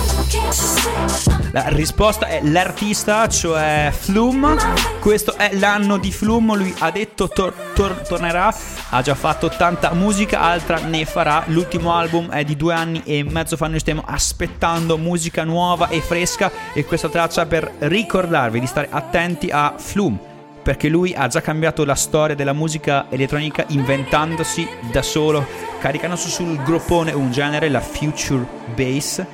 [1.52, 4.58] La risposta è l'artista, cioè Flum.
[5.00, 6.56] Questo è l'anno di Flum.
[6.56, 8.54] Lui ha detto tor- tor- tornerà.
[8.90, 11.44] Ha già fatto tanta musica, altra ne farà.
[11.48, 13.68] L'ultimo album è di due anni e mezzo fa.
[13.68, 16.50] Noi stiamo aspettando musica nuova e fresca.
[16.74, 20.18] E questa traccia per ricordarvi di stare attenti a Flum.
[20.64, 25.46] Perché lui ha già cambiato la storia della musica elettronica inventandosi da solo,
[25.80, 28.46] caricando su sul groppone un genere, la future
[28.76, 29.26] bass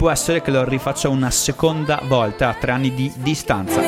[0.00, 3.82] può essere che lo rifaccia una seconda volta a tre anni di distanza.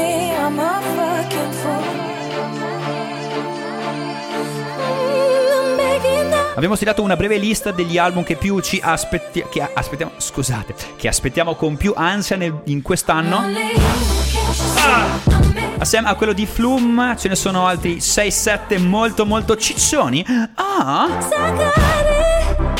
[6.54, 11.08] Abbiamo stilato una breve lista degli album che più ci aspetti- che aspettiamo, scusate, che
[11.08, 13.40] aspettiamo con più ansia nel- in quest'anno.
[13.40, 13.80] Made
[15.78, 20.22] Assieme a quello di Flum ce ne sono altri 6-7 molto molto ciccioni.
[20.56, 21.08] Ah,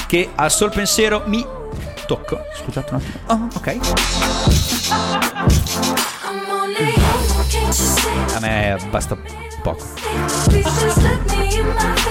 [0.07, 1.61] che al sol pensiero mi
[2.17, 2.45] tocco.
[2.55, 3.19] Scusate un attimo.
[3.27, 3.79] Oh, ok.
[8.35, 9.17] A me basta
[9.63, 9.85] poco.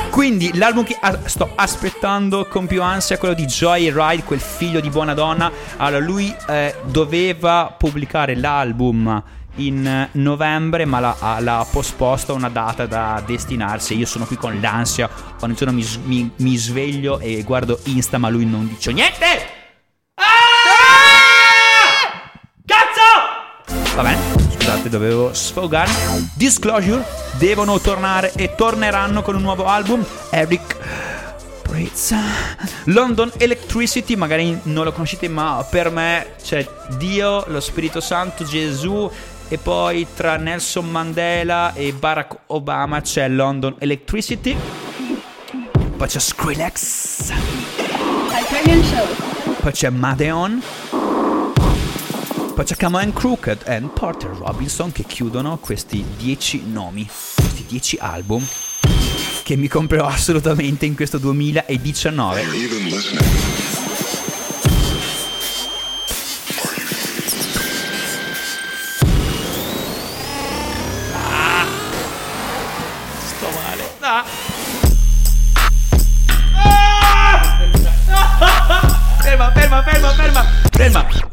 [0.10, 4.39] Quindi l'album che a- sto aspettando con più ansia è quello di Joy Ride, quel
[4.39, 5.52] figlio di buona donna.
[5.78, 9.22] Allora, lui eh, doveva pubblicare l'album
[9.56, 13.95] in novembre, ma l'ha, ha- l'ha posposto a una data da destinarsi.
[13.97, 15.10] Io sono qui con l'ansia.
[15.41, 19.26] Ogni giorno mi, mi- mi sveglio e guardo Insta, ma lui non dice niente.
[20.16, 20.24] Ah!
[22.66, 23.91] Cazzo!
[24.02, 26.32] Va bene, scusate, dovevo sfogarmi.
[26.34, 27.06] Disclosure
[27.38, 30.04] devono tornare e torneranno con un nuovo album.
[30.32, 30.76] Eric
[31.62, 32.16] Pritz.
[32.86, 39.08] London Electricity, magari non lo conoscete, ma per me c'è Dio, lo Spirito Santo, Gesù.
[39.47, 44.58] E poi tra Nelson Mandela e Barack Obama c'è London Electricity.
[45.95, 47.34] Poi c'è Skrillex.
[49.62, 50.60] Poi c'è Madeon.
[52.54, 58.45] Poi c'è Cameron Crooked e Porter Robinson che chiudono questi 10 nomi, questi 10 album
[59.43, 63.61] che mi comprerò assolutamente in questo 2019.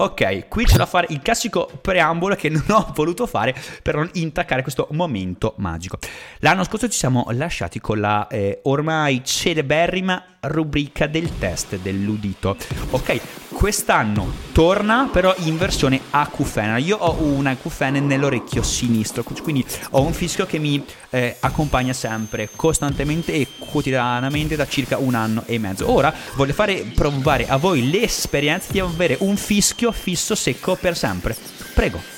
[0.00, 4.08] Ok, qui c'è da fare il classico preambolo che non ho voluto fare per non
[4.12, 5.98] intaccare questo momento magico.
[6.38, 12.56] L'anno scorso ci siamo lasciati con la eh, ormai celeberrima rubrica del test dell'udito.
[12.90, 13.20] Ok,
[13.52, 16.76] quest'anno torna però in versione acufena.
[16.78, 22.48] Io ho una acufene nell'orecchio sinistro, quindi ho un fischio che mi eh, accompagna sempre,
[22.54, 25.90] costantemente e quotidianamente da circa un anno e mezzo.
[25.90, 31.36] Ora voglio fare provare a voi l'esperienza di avere un fischio fisso secco per sempre.
[31.74, 32.16] Prego.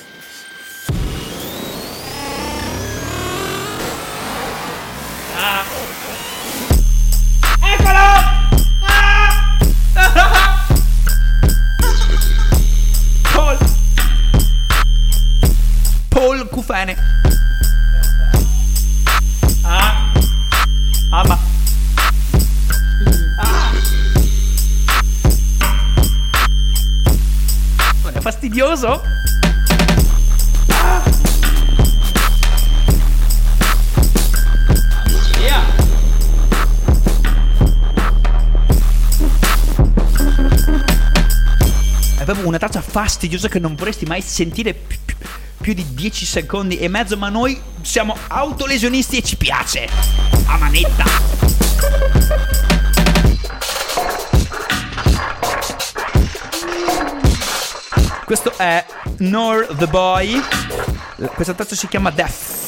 [5.61, 5.80] Paul.
[43.21, 45.15] Traccia fastidiosa che non vorresti mai sentire pi- pi-
[45.61, 49.89] più di 10 secondi e mezzo, ma noi siamo autolesionisti e ci piace.
[50.47, 51.05] A manetta.
[58.25, 58.87] Questo è
[59.19, 60.41] Nor the Boy.
[61.35, 62.59] Questa traccia si chiama Death.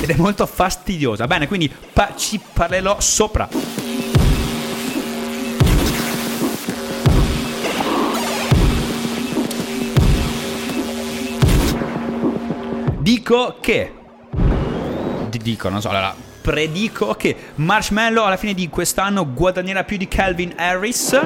[0.00, 1.26] Ed è molto fastidiosa.
[1.26, 3.48] Bene, quindi pa- ci parlerò sopra.
[13.20, 13.92] Dico che
[15.42, 20.54] dicono, non so, allora, predico che Marshmallow alla fine di quest'anno guadagnerà più di Calvin
[20.56, 21.20] Harris.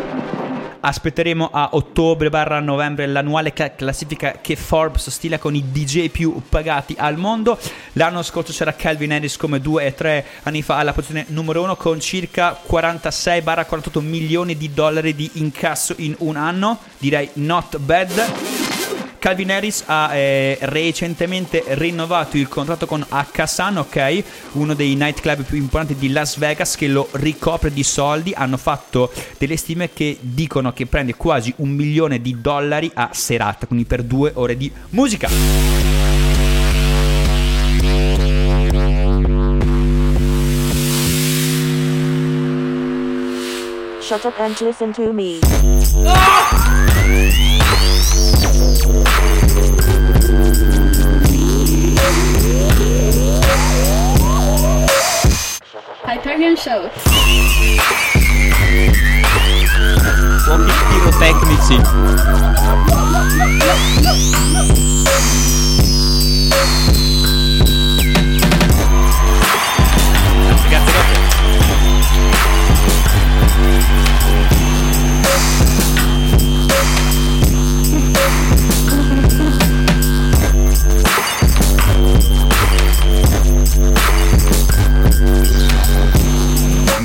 [0.81, 6.43] Aspetteremo a ottobre barra novembre l'annuale ca- classifica che Forbes stila con i DJ più
[6.49, 7.57] pagati al mondo.
[7.93, 11.77] L'anno scorso c'era Calvin Harris come due e tre anni fa alla posizione numero uno
[11.77, 16.81] con circa 46 barra 48 milioni di dollari di incasso in un anno.
[16.99, 18.64] Direi not bad.
[19.25, 24.22] Calvin Harris ha eh, recentemente rinnovato il contratto con Hakkasan, ok?
[24.53, 28.35] Uno dei nightclub più importanti di Las Vegas che lo ricopre di soldi.
[28.37, 33.66] Hanno fatto delle stime che dicono che prende quasi un milione di dollari a serata,
[33.66, 35.29] quindi per due ore di musica.
[44.01, 45.39] Shut up and listen to me.
[56.07, 56.91] Hyperion Show.
[60.45, 61.76] Fuochi pirotecnici.
[63.57, 63.99] Grazie,
[70.68, 71.04] grazie, grazie.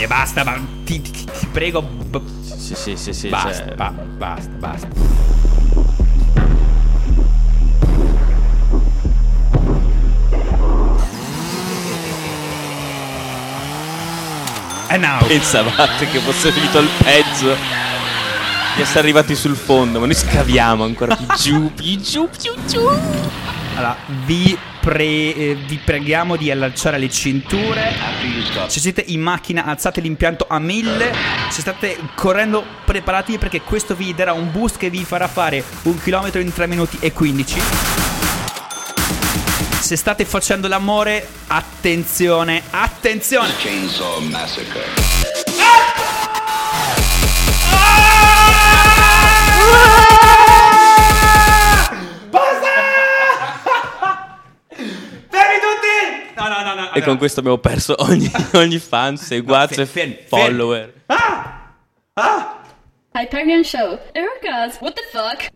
[0.10, 1.82] Basta, ma ti, ti- ti prego.
[1.84, 3.30] b- Sì, sì, sì, sì.
[3.30, 4.88] basta, cioè, ba- basta, basta.
[14.91, 15.24] E now.
[15.28, 17.55] Pensavate che fosse finito il peggio
[18.76, 22.80] di essere arrivati sul fondo, ma noi scaviamo ancora più giù, più giù, più giù.
[23.76, 23.95] Allora,
[24.26, 24.57] vi,
[24.90, 27.94] pre- eh, vi preghiamo di allacciare le cinture.
[28.68, 31.14] Se siete in macchina, alzate l'impianto a 1000.
[31.52, 36.02] Se state correndo, preparatevi perché questo vi darà un boost che vi farà fare un
[36.02, 37.60] chilometro in 3 minuti e 15.
[39.80, 43.54] Se state facendo l'amore, attenzione, attenzione!
[43.60, 45.09] Chainsaw Massacre.
[57.00, 60.45] E con questo abbiamo perso ogni, ogni fan, seguazzo No, e fe- fermi, fermi.
[60.45, 60.93] follower.
[63.14, 64.00] Hyperion Show.
[64.14, 64.78] Erica's.
[64.82, 65.52] What the fuck?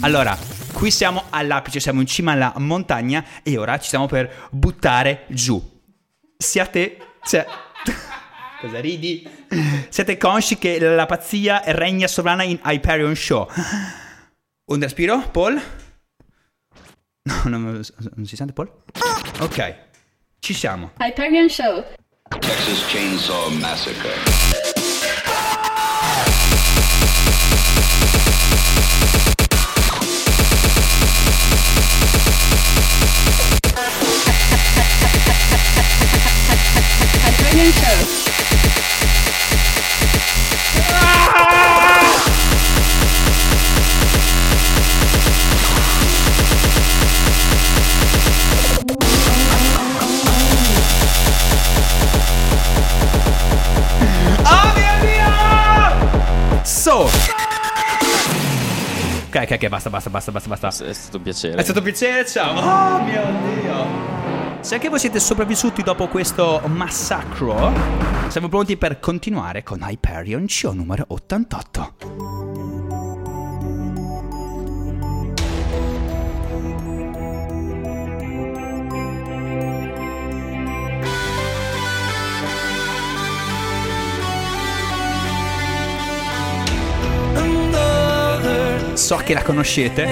[0.00, 0.36] Allora,
[0.72, 5.60] qui siamo all'apice, siamo in cima alla montagna e ora ci stiamo per buttare giù.
[6.36, 6.96] Siate...
[7.24, 7.46] Cioè...
[8.60, 9.28] Cosa ridi?
[9.88, 13.48] Siete consci che la pazzia regna sovrana in Hyperion Show.
[14.66, 15.60] Un respiro, Paul?
[17.24, 17.80] No, non,
[18.16, 18.68] non si sente Paul?
[19.40, 19.74] Ok,
[20.40, 20.90] ci siamo.
[20.98, 21.84] Hyperion Show.
[22.40, 24.10] Texas Chainsaw Massacre.
[37.24, 38.41] Hyperion Show.
[59.52, 60.84] Ok, ok, ok, basta, basta, basta, basta, basta.
[60.86, 61.56] È stato un piacere.
[61.56, 62.58] È stato un piacere, ciao.
[62.58, 63.22] Oh mio
[63.60, 64.10] Dio.
[64.60, 67.70] Se anche voi siete sopravvissuti dopo questo massacro,
[68.28, 72.31] siamo pronti per continuare con Hyperion Show numero 88.
[89.02, 90.04] So che la conoscete.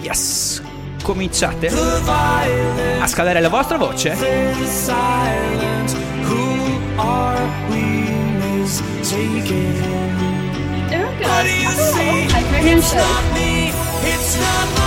[0.00, 0.62] Yes.
[1.02, 4.14] Cominciate a scalare la vostra voce.
[10.88, 11.92] Erica's.
[12.32, 14.85] Hyperion Show.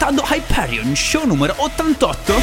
[0.00, 2.34] Ascoltando Hyperion, show numero 88.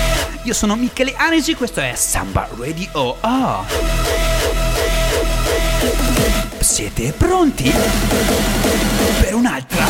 [0.43, 3.17] Io sono Michele Anesi, questo è Samba Radio.
[3.21, 3.65] Ah.
[6.59, 7.73] Siete pronti?
[9.21, 9.85] Per un'altra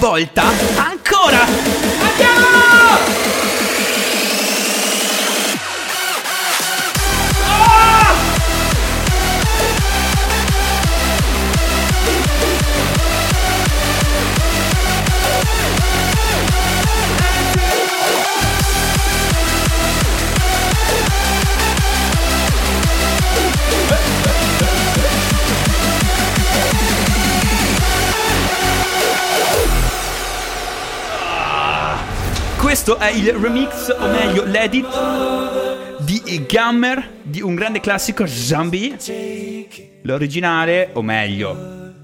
[0.00, 0.42] volta?
[0.76, 1.44] Ancora!
[1.44, 2.75] Andiamo!
[32.86, 34.86] Questo è il remix, o meglio l'edit
[36.02, 38.96] di Gammer di un grande classico Zombie.
[40.02, 41.94] L'originale, o meglio,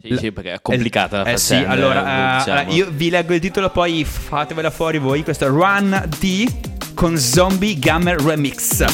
[0.00, 2.60] Sì, sì, perché è complicata la eh sì, faccenda, allora, eh, eh, diciamo.
[2.60, 5.24] allora, io vi leggo il titolo, poi fatevela fuori voi.
[5.24, 8.84] Questo è Run D con Zombie Gammer Remix.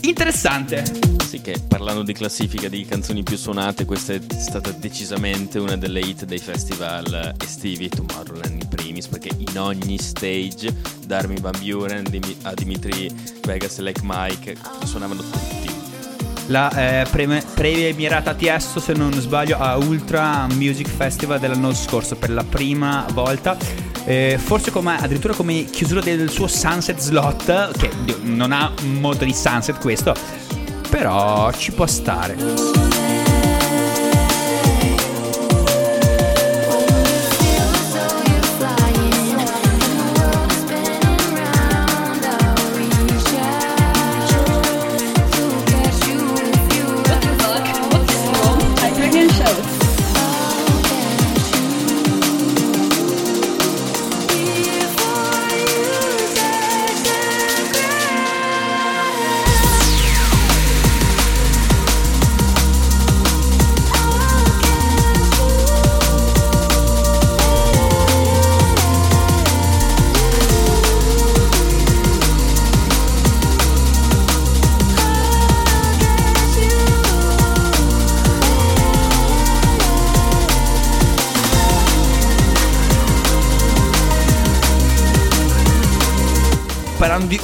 [0.00, 1.17] Interessante.
[1.28, 6.00] Sì, che parlando di classifica di canzoni più suonate, questa è stata decisamente una delle
[6.00, 10.74] hit dei festival estivi, Tomorrowland in primis, perché in ogni stage,
[11.04, 12.06] da Armin Van Buren
[12.44, 15.70] a Dimitri Vegas e Like Mike, suonavano tutti.
[16.46, 22.30] La eh, preme- premierata Tiesto, se non sbaglio, a Ultra Music Festival dell'anno scorso per
[22.30, 23.54] la prima volta.
[24.06, 27.90] Eh, forse come, addirittura come chiusura del suo Sunset Slot, che
[28.22, 30.14] non ha molto di Sunset questo,
[30.88, 33.07] però ci può stare.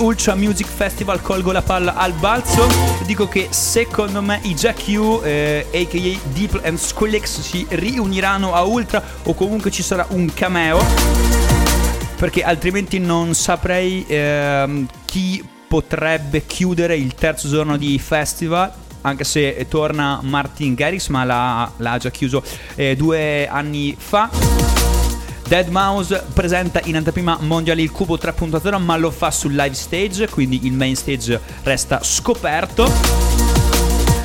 [0.05, 2.69] Ultra Music Festival, colgo la palla al balzo.
[3.07, 8.65] Dico che secondo me i Jack U, eh, aka Deep and Skrillex, si riuniranno a
[8.65, 10.79] Ultra o comunque ci sarà un cameo.
[12.17, 18.71] Perché altrimenti non saprei ehm, chi potrebbe chiudere il terzo giorno di festival.
[19.01, 22.43] Anche se torna Martin Garrix, ma l'ha, l'ha già chiuso
[22.75, 24.54] eh, due anni fa.
[25.55, 30.29] Dead Mouse presenta in anteprima mondiale il Cubo 3.0 ma lo fa sul live stage,
[30.29, 32.91] quindi il main stage resta scoperto.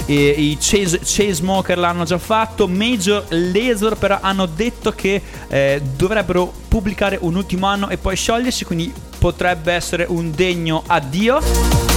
[0.08, 6.52] E I Chase, Chainsmoker l'hanno già fatto, Major Laser però hanno detto che eh, dovrebbero
[6.68, 11.89] pubblicare un ultimo anno e poi sciogliersi, quindi potrebbe essere un degno addio.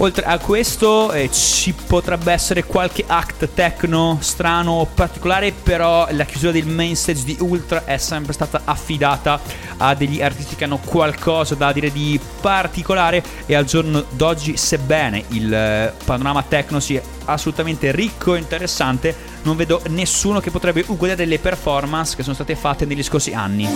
[0.00, 6.24] Oltre a questo eh, ci potrebbe essere qualche act techno strano o particolare, però la
[6.24, 9.40] chiusura del main stage di Ultra è sempre stata affidata
[9.78, 15.24] a degli artisti che hanno qualcosa da dire di particolare e al giorno d'oggi, sebbene
[15.30, 21.24] il eh, panorama techno sia assolutamente ricco e interessante, non vedo nessuno che potrebbe uguagliare
[21.24, 23.66] le performance che sono state fatte negli scorsi anni.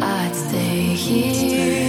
[0.00, 1.87] I'd stay here.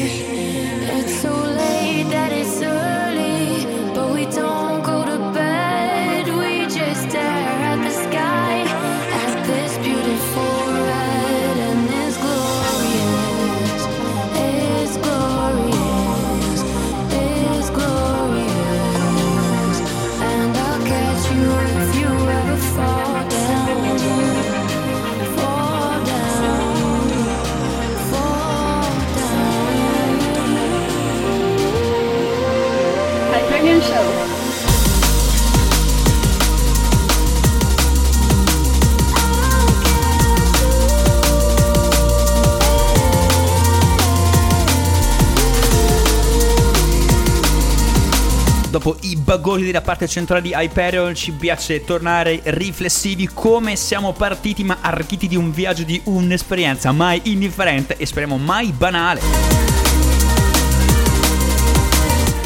[48.80, 54.64] Dopo i bagogli della parte centrale di Hyperion ci piace tornare riflessivi come siamo partiti
[54.64, 59.20] ma arricchiti di un viaggio, di un'esperienza mai indifferente e speriamo mai banale.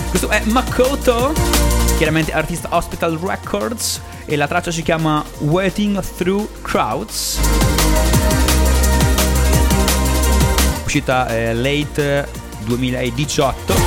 [0.09, 1.33] Questo è Makoto
[1.97, 7.39] chiaramente artista Hospital Records e la traccia si chiama Waiting Through Crowds.
[10.83, 12.27] Uscita eh, late
[12.65, 13.82] 2018.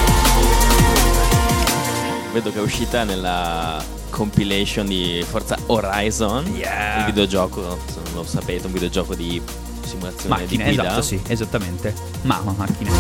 [2.37, 6.99] Vedo che è uscita nella compilation di Forza Horizon, Yeah.
[6.99, 9.41] il videogioco, se non lo sapete, un videogioco di
[9.83, 10.83] simulazione Macchine, di guida.
[10.83, 11.95] esatto, sì, esattamente.
[12.25, 12.91] Ma, ma macchine.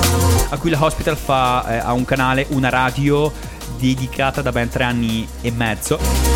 [0.48, 3.30] A cui la Hospital fa, eh, ha un canale, una radio
[3.78, 6.35] dedicata da ben tre anni e mezzo.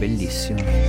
[0.00, 0.79] Parte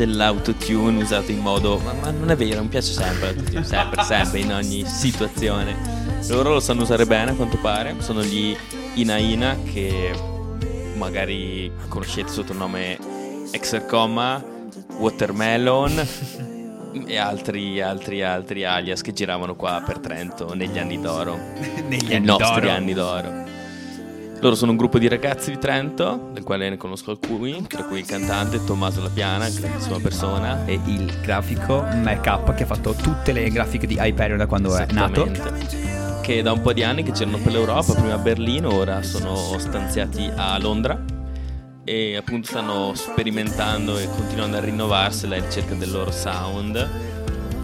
[0.00, 1.78] piace l'autotune usato in modo.
[1.78, 6.18] Ma, ma non è vero, mi piace sempre l'autotune, sempre, sempre, in ogni situazione.
[6.28, 7.96] Loro lo sanno usare bene a quanto pare.
[7.98, 8.56] Sono gli
[8.94, 10.12] Ina Ina che
[10.96, 12.98] magari conoscete sotto il nome
[13.50, 14.42] Exercomma,
[14.98, 16.06] Watermelon
[17.06, 21.36] e altri, altri, altri alias che giravano qua per Trento negli anni d'oro.
[21.90, 22.72] Negli anni nostri d'oro.
[22.72, 23.39] anni d'oro.
[24.42, 27.98] Loro sono un gruppo di ragazzi di Trento, del quale ne conosco alcuni, tra cui
[27.98, 30.64] il cantante Tommaso La Piana, grandissima persona.
[30.64, 34.86] E il grafico Make che ha fatto tutte le grafiche di Hyperion da quando è
[34.92, 35.30] nato.
[36.22, 39.58] Che da un po' di anni che c'erano per l'Europa, prima a Berlino, ora sono
[39.58, 41.04] stanziati a Londra
[41.84, 47.19] e appunto stanno sperimentando e continuando a rinnovarsi alla ricerca del loro sound.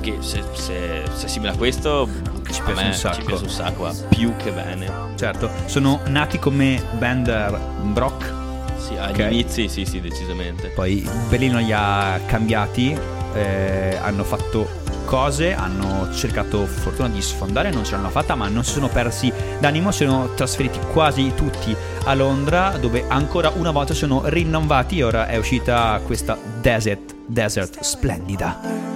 [0.06, 2.08] Che se, se, se è simile a questo,
[2.48, 3.14] Ci piace me un sacco.
[3.16, 4.88] ci piace un sacco, più che bene.
[5.16, 7.58] Certo, sono nati come Bender
[7.92, 8.32] Brock.
[8.78, 9.26] Sì, agli Ok.
[9.32, 10.68] inizi, sì, sì, decisamente.
[10.68, 12.96] Poi Berlino li ha cambiati,
[13.34, 14.68] eh, hanno fatto
[15.06, 19.32] cose, hanno cercato fortuna di sfondare, non ce l'hanno fatta, ma non si sono persi
[19.58, 25.02] d'animo, si sono trasferiti quasi tutti a Londra, dove ancora una volta sono rinnovati e
[25.02, 28.95] ora è uscita questa Desert, Desert splendida.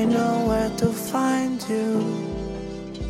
[0.00, 2.00] I know where to find you.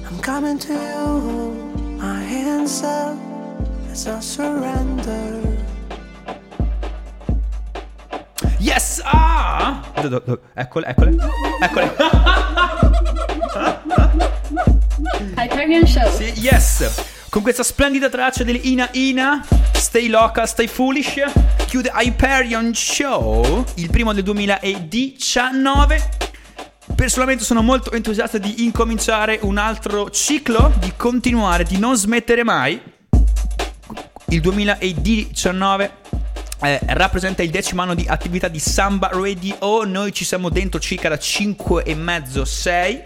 [0.09, 1.97] I'm coming to you.
[1.99, 3.16] My hands up
[3.93, 5.41] as I surrender.
[8.59, 9.01] Yes!
[9.05, 9.84] Ah!
[10.03, 11.14] Do- do- do- Eccole, eccole,
[11.62, 11.91] eccole.
[15.36, 16.11] Hyperion Show.
[16.16, 17.05] Sì, yes!
[17.28, 21.22] Con questa splendida traccia del Ina Ina, Stay Local, Stay Foolish,
[21.66, 26.18] chiude Hyperion Show, il primo del 2019.
[27.01, 32.79] Personalmente sono molto entusiasta di incominciare un altro ciclo, di continuare, di non smettere mai.
[34.29, 35.93] Il 2019
[36.61, 39.85] eh, rappresenta il decimo anno di attività di Samba Radio.
[39.87, 43.03] Noi ci siamo dentro circa da 5 e mezzo, 6.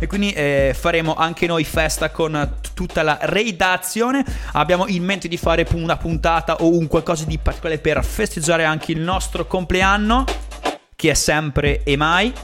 [0.00, 4.24] E quindi eh, faremo anche noi festa con t- tutta la redazione.
[4.54, 8.90] Abbiamo in mente di fare una puntata o un qualcosa di particolare per festeggiare anche
[8.90, 10.24] il nostro compleanno,
[10.96, 12.34] che è sempre e mai.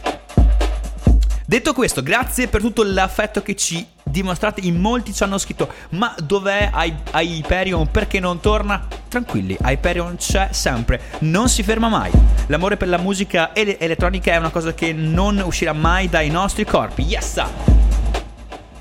[1.47, 4.63] Detto questo, grazie per tutto l'affetto che ci dimostrate.
[4.63, 7.91] In molti ci hanno scritto: Ma dov'è Hy- Hyperion?
[7.91, 8.87] Perché non torna?
[9.09, 12.11] Tranquilli, Hyperion c'è sempre, non si ferma mai.
[12.47, 16.65] L'amore per la musica ele- elettronica è una cosa che non uscirà mai dai nostri
[16.65, 17.03] corpi.
[17.03, 17.43] Yes!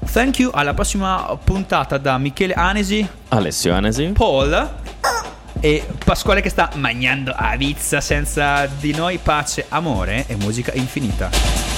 [0.09, 4.05] Thank you, alla prossima puntata da Michele Anesi, Alessio Anesi.
[4.13, 4.71] Paul
[5.59, 11.72] e Pasquale che sta mangiando a vizza senza di noi pace, amore e musica infinita.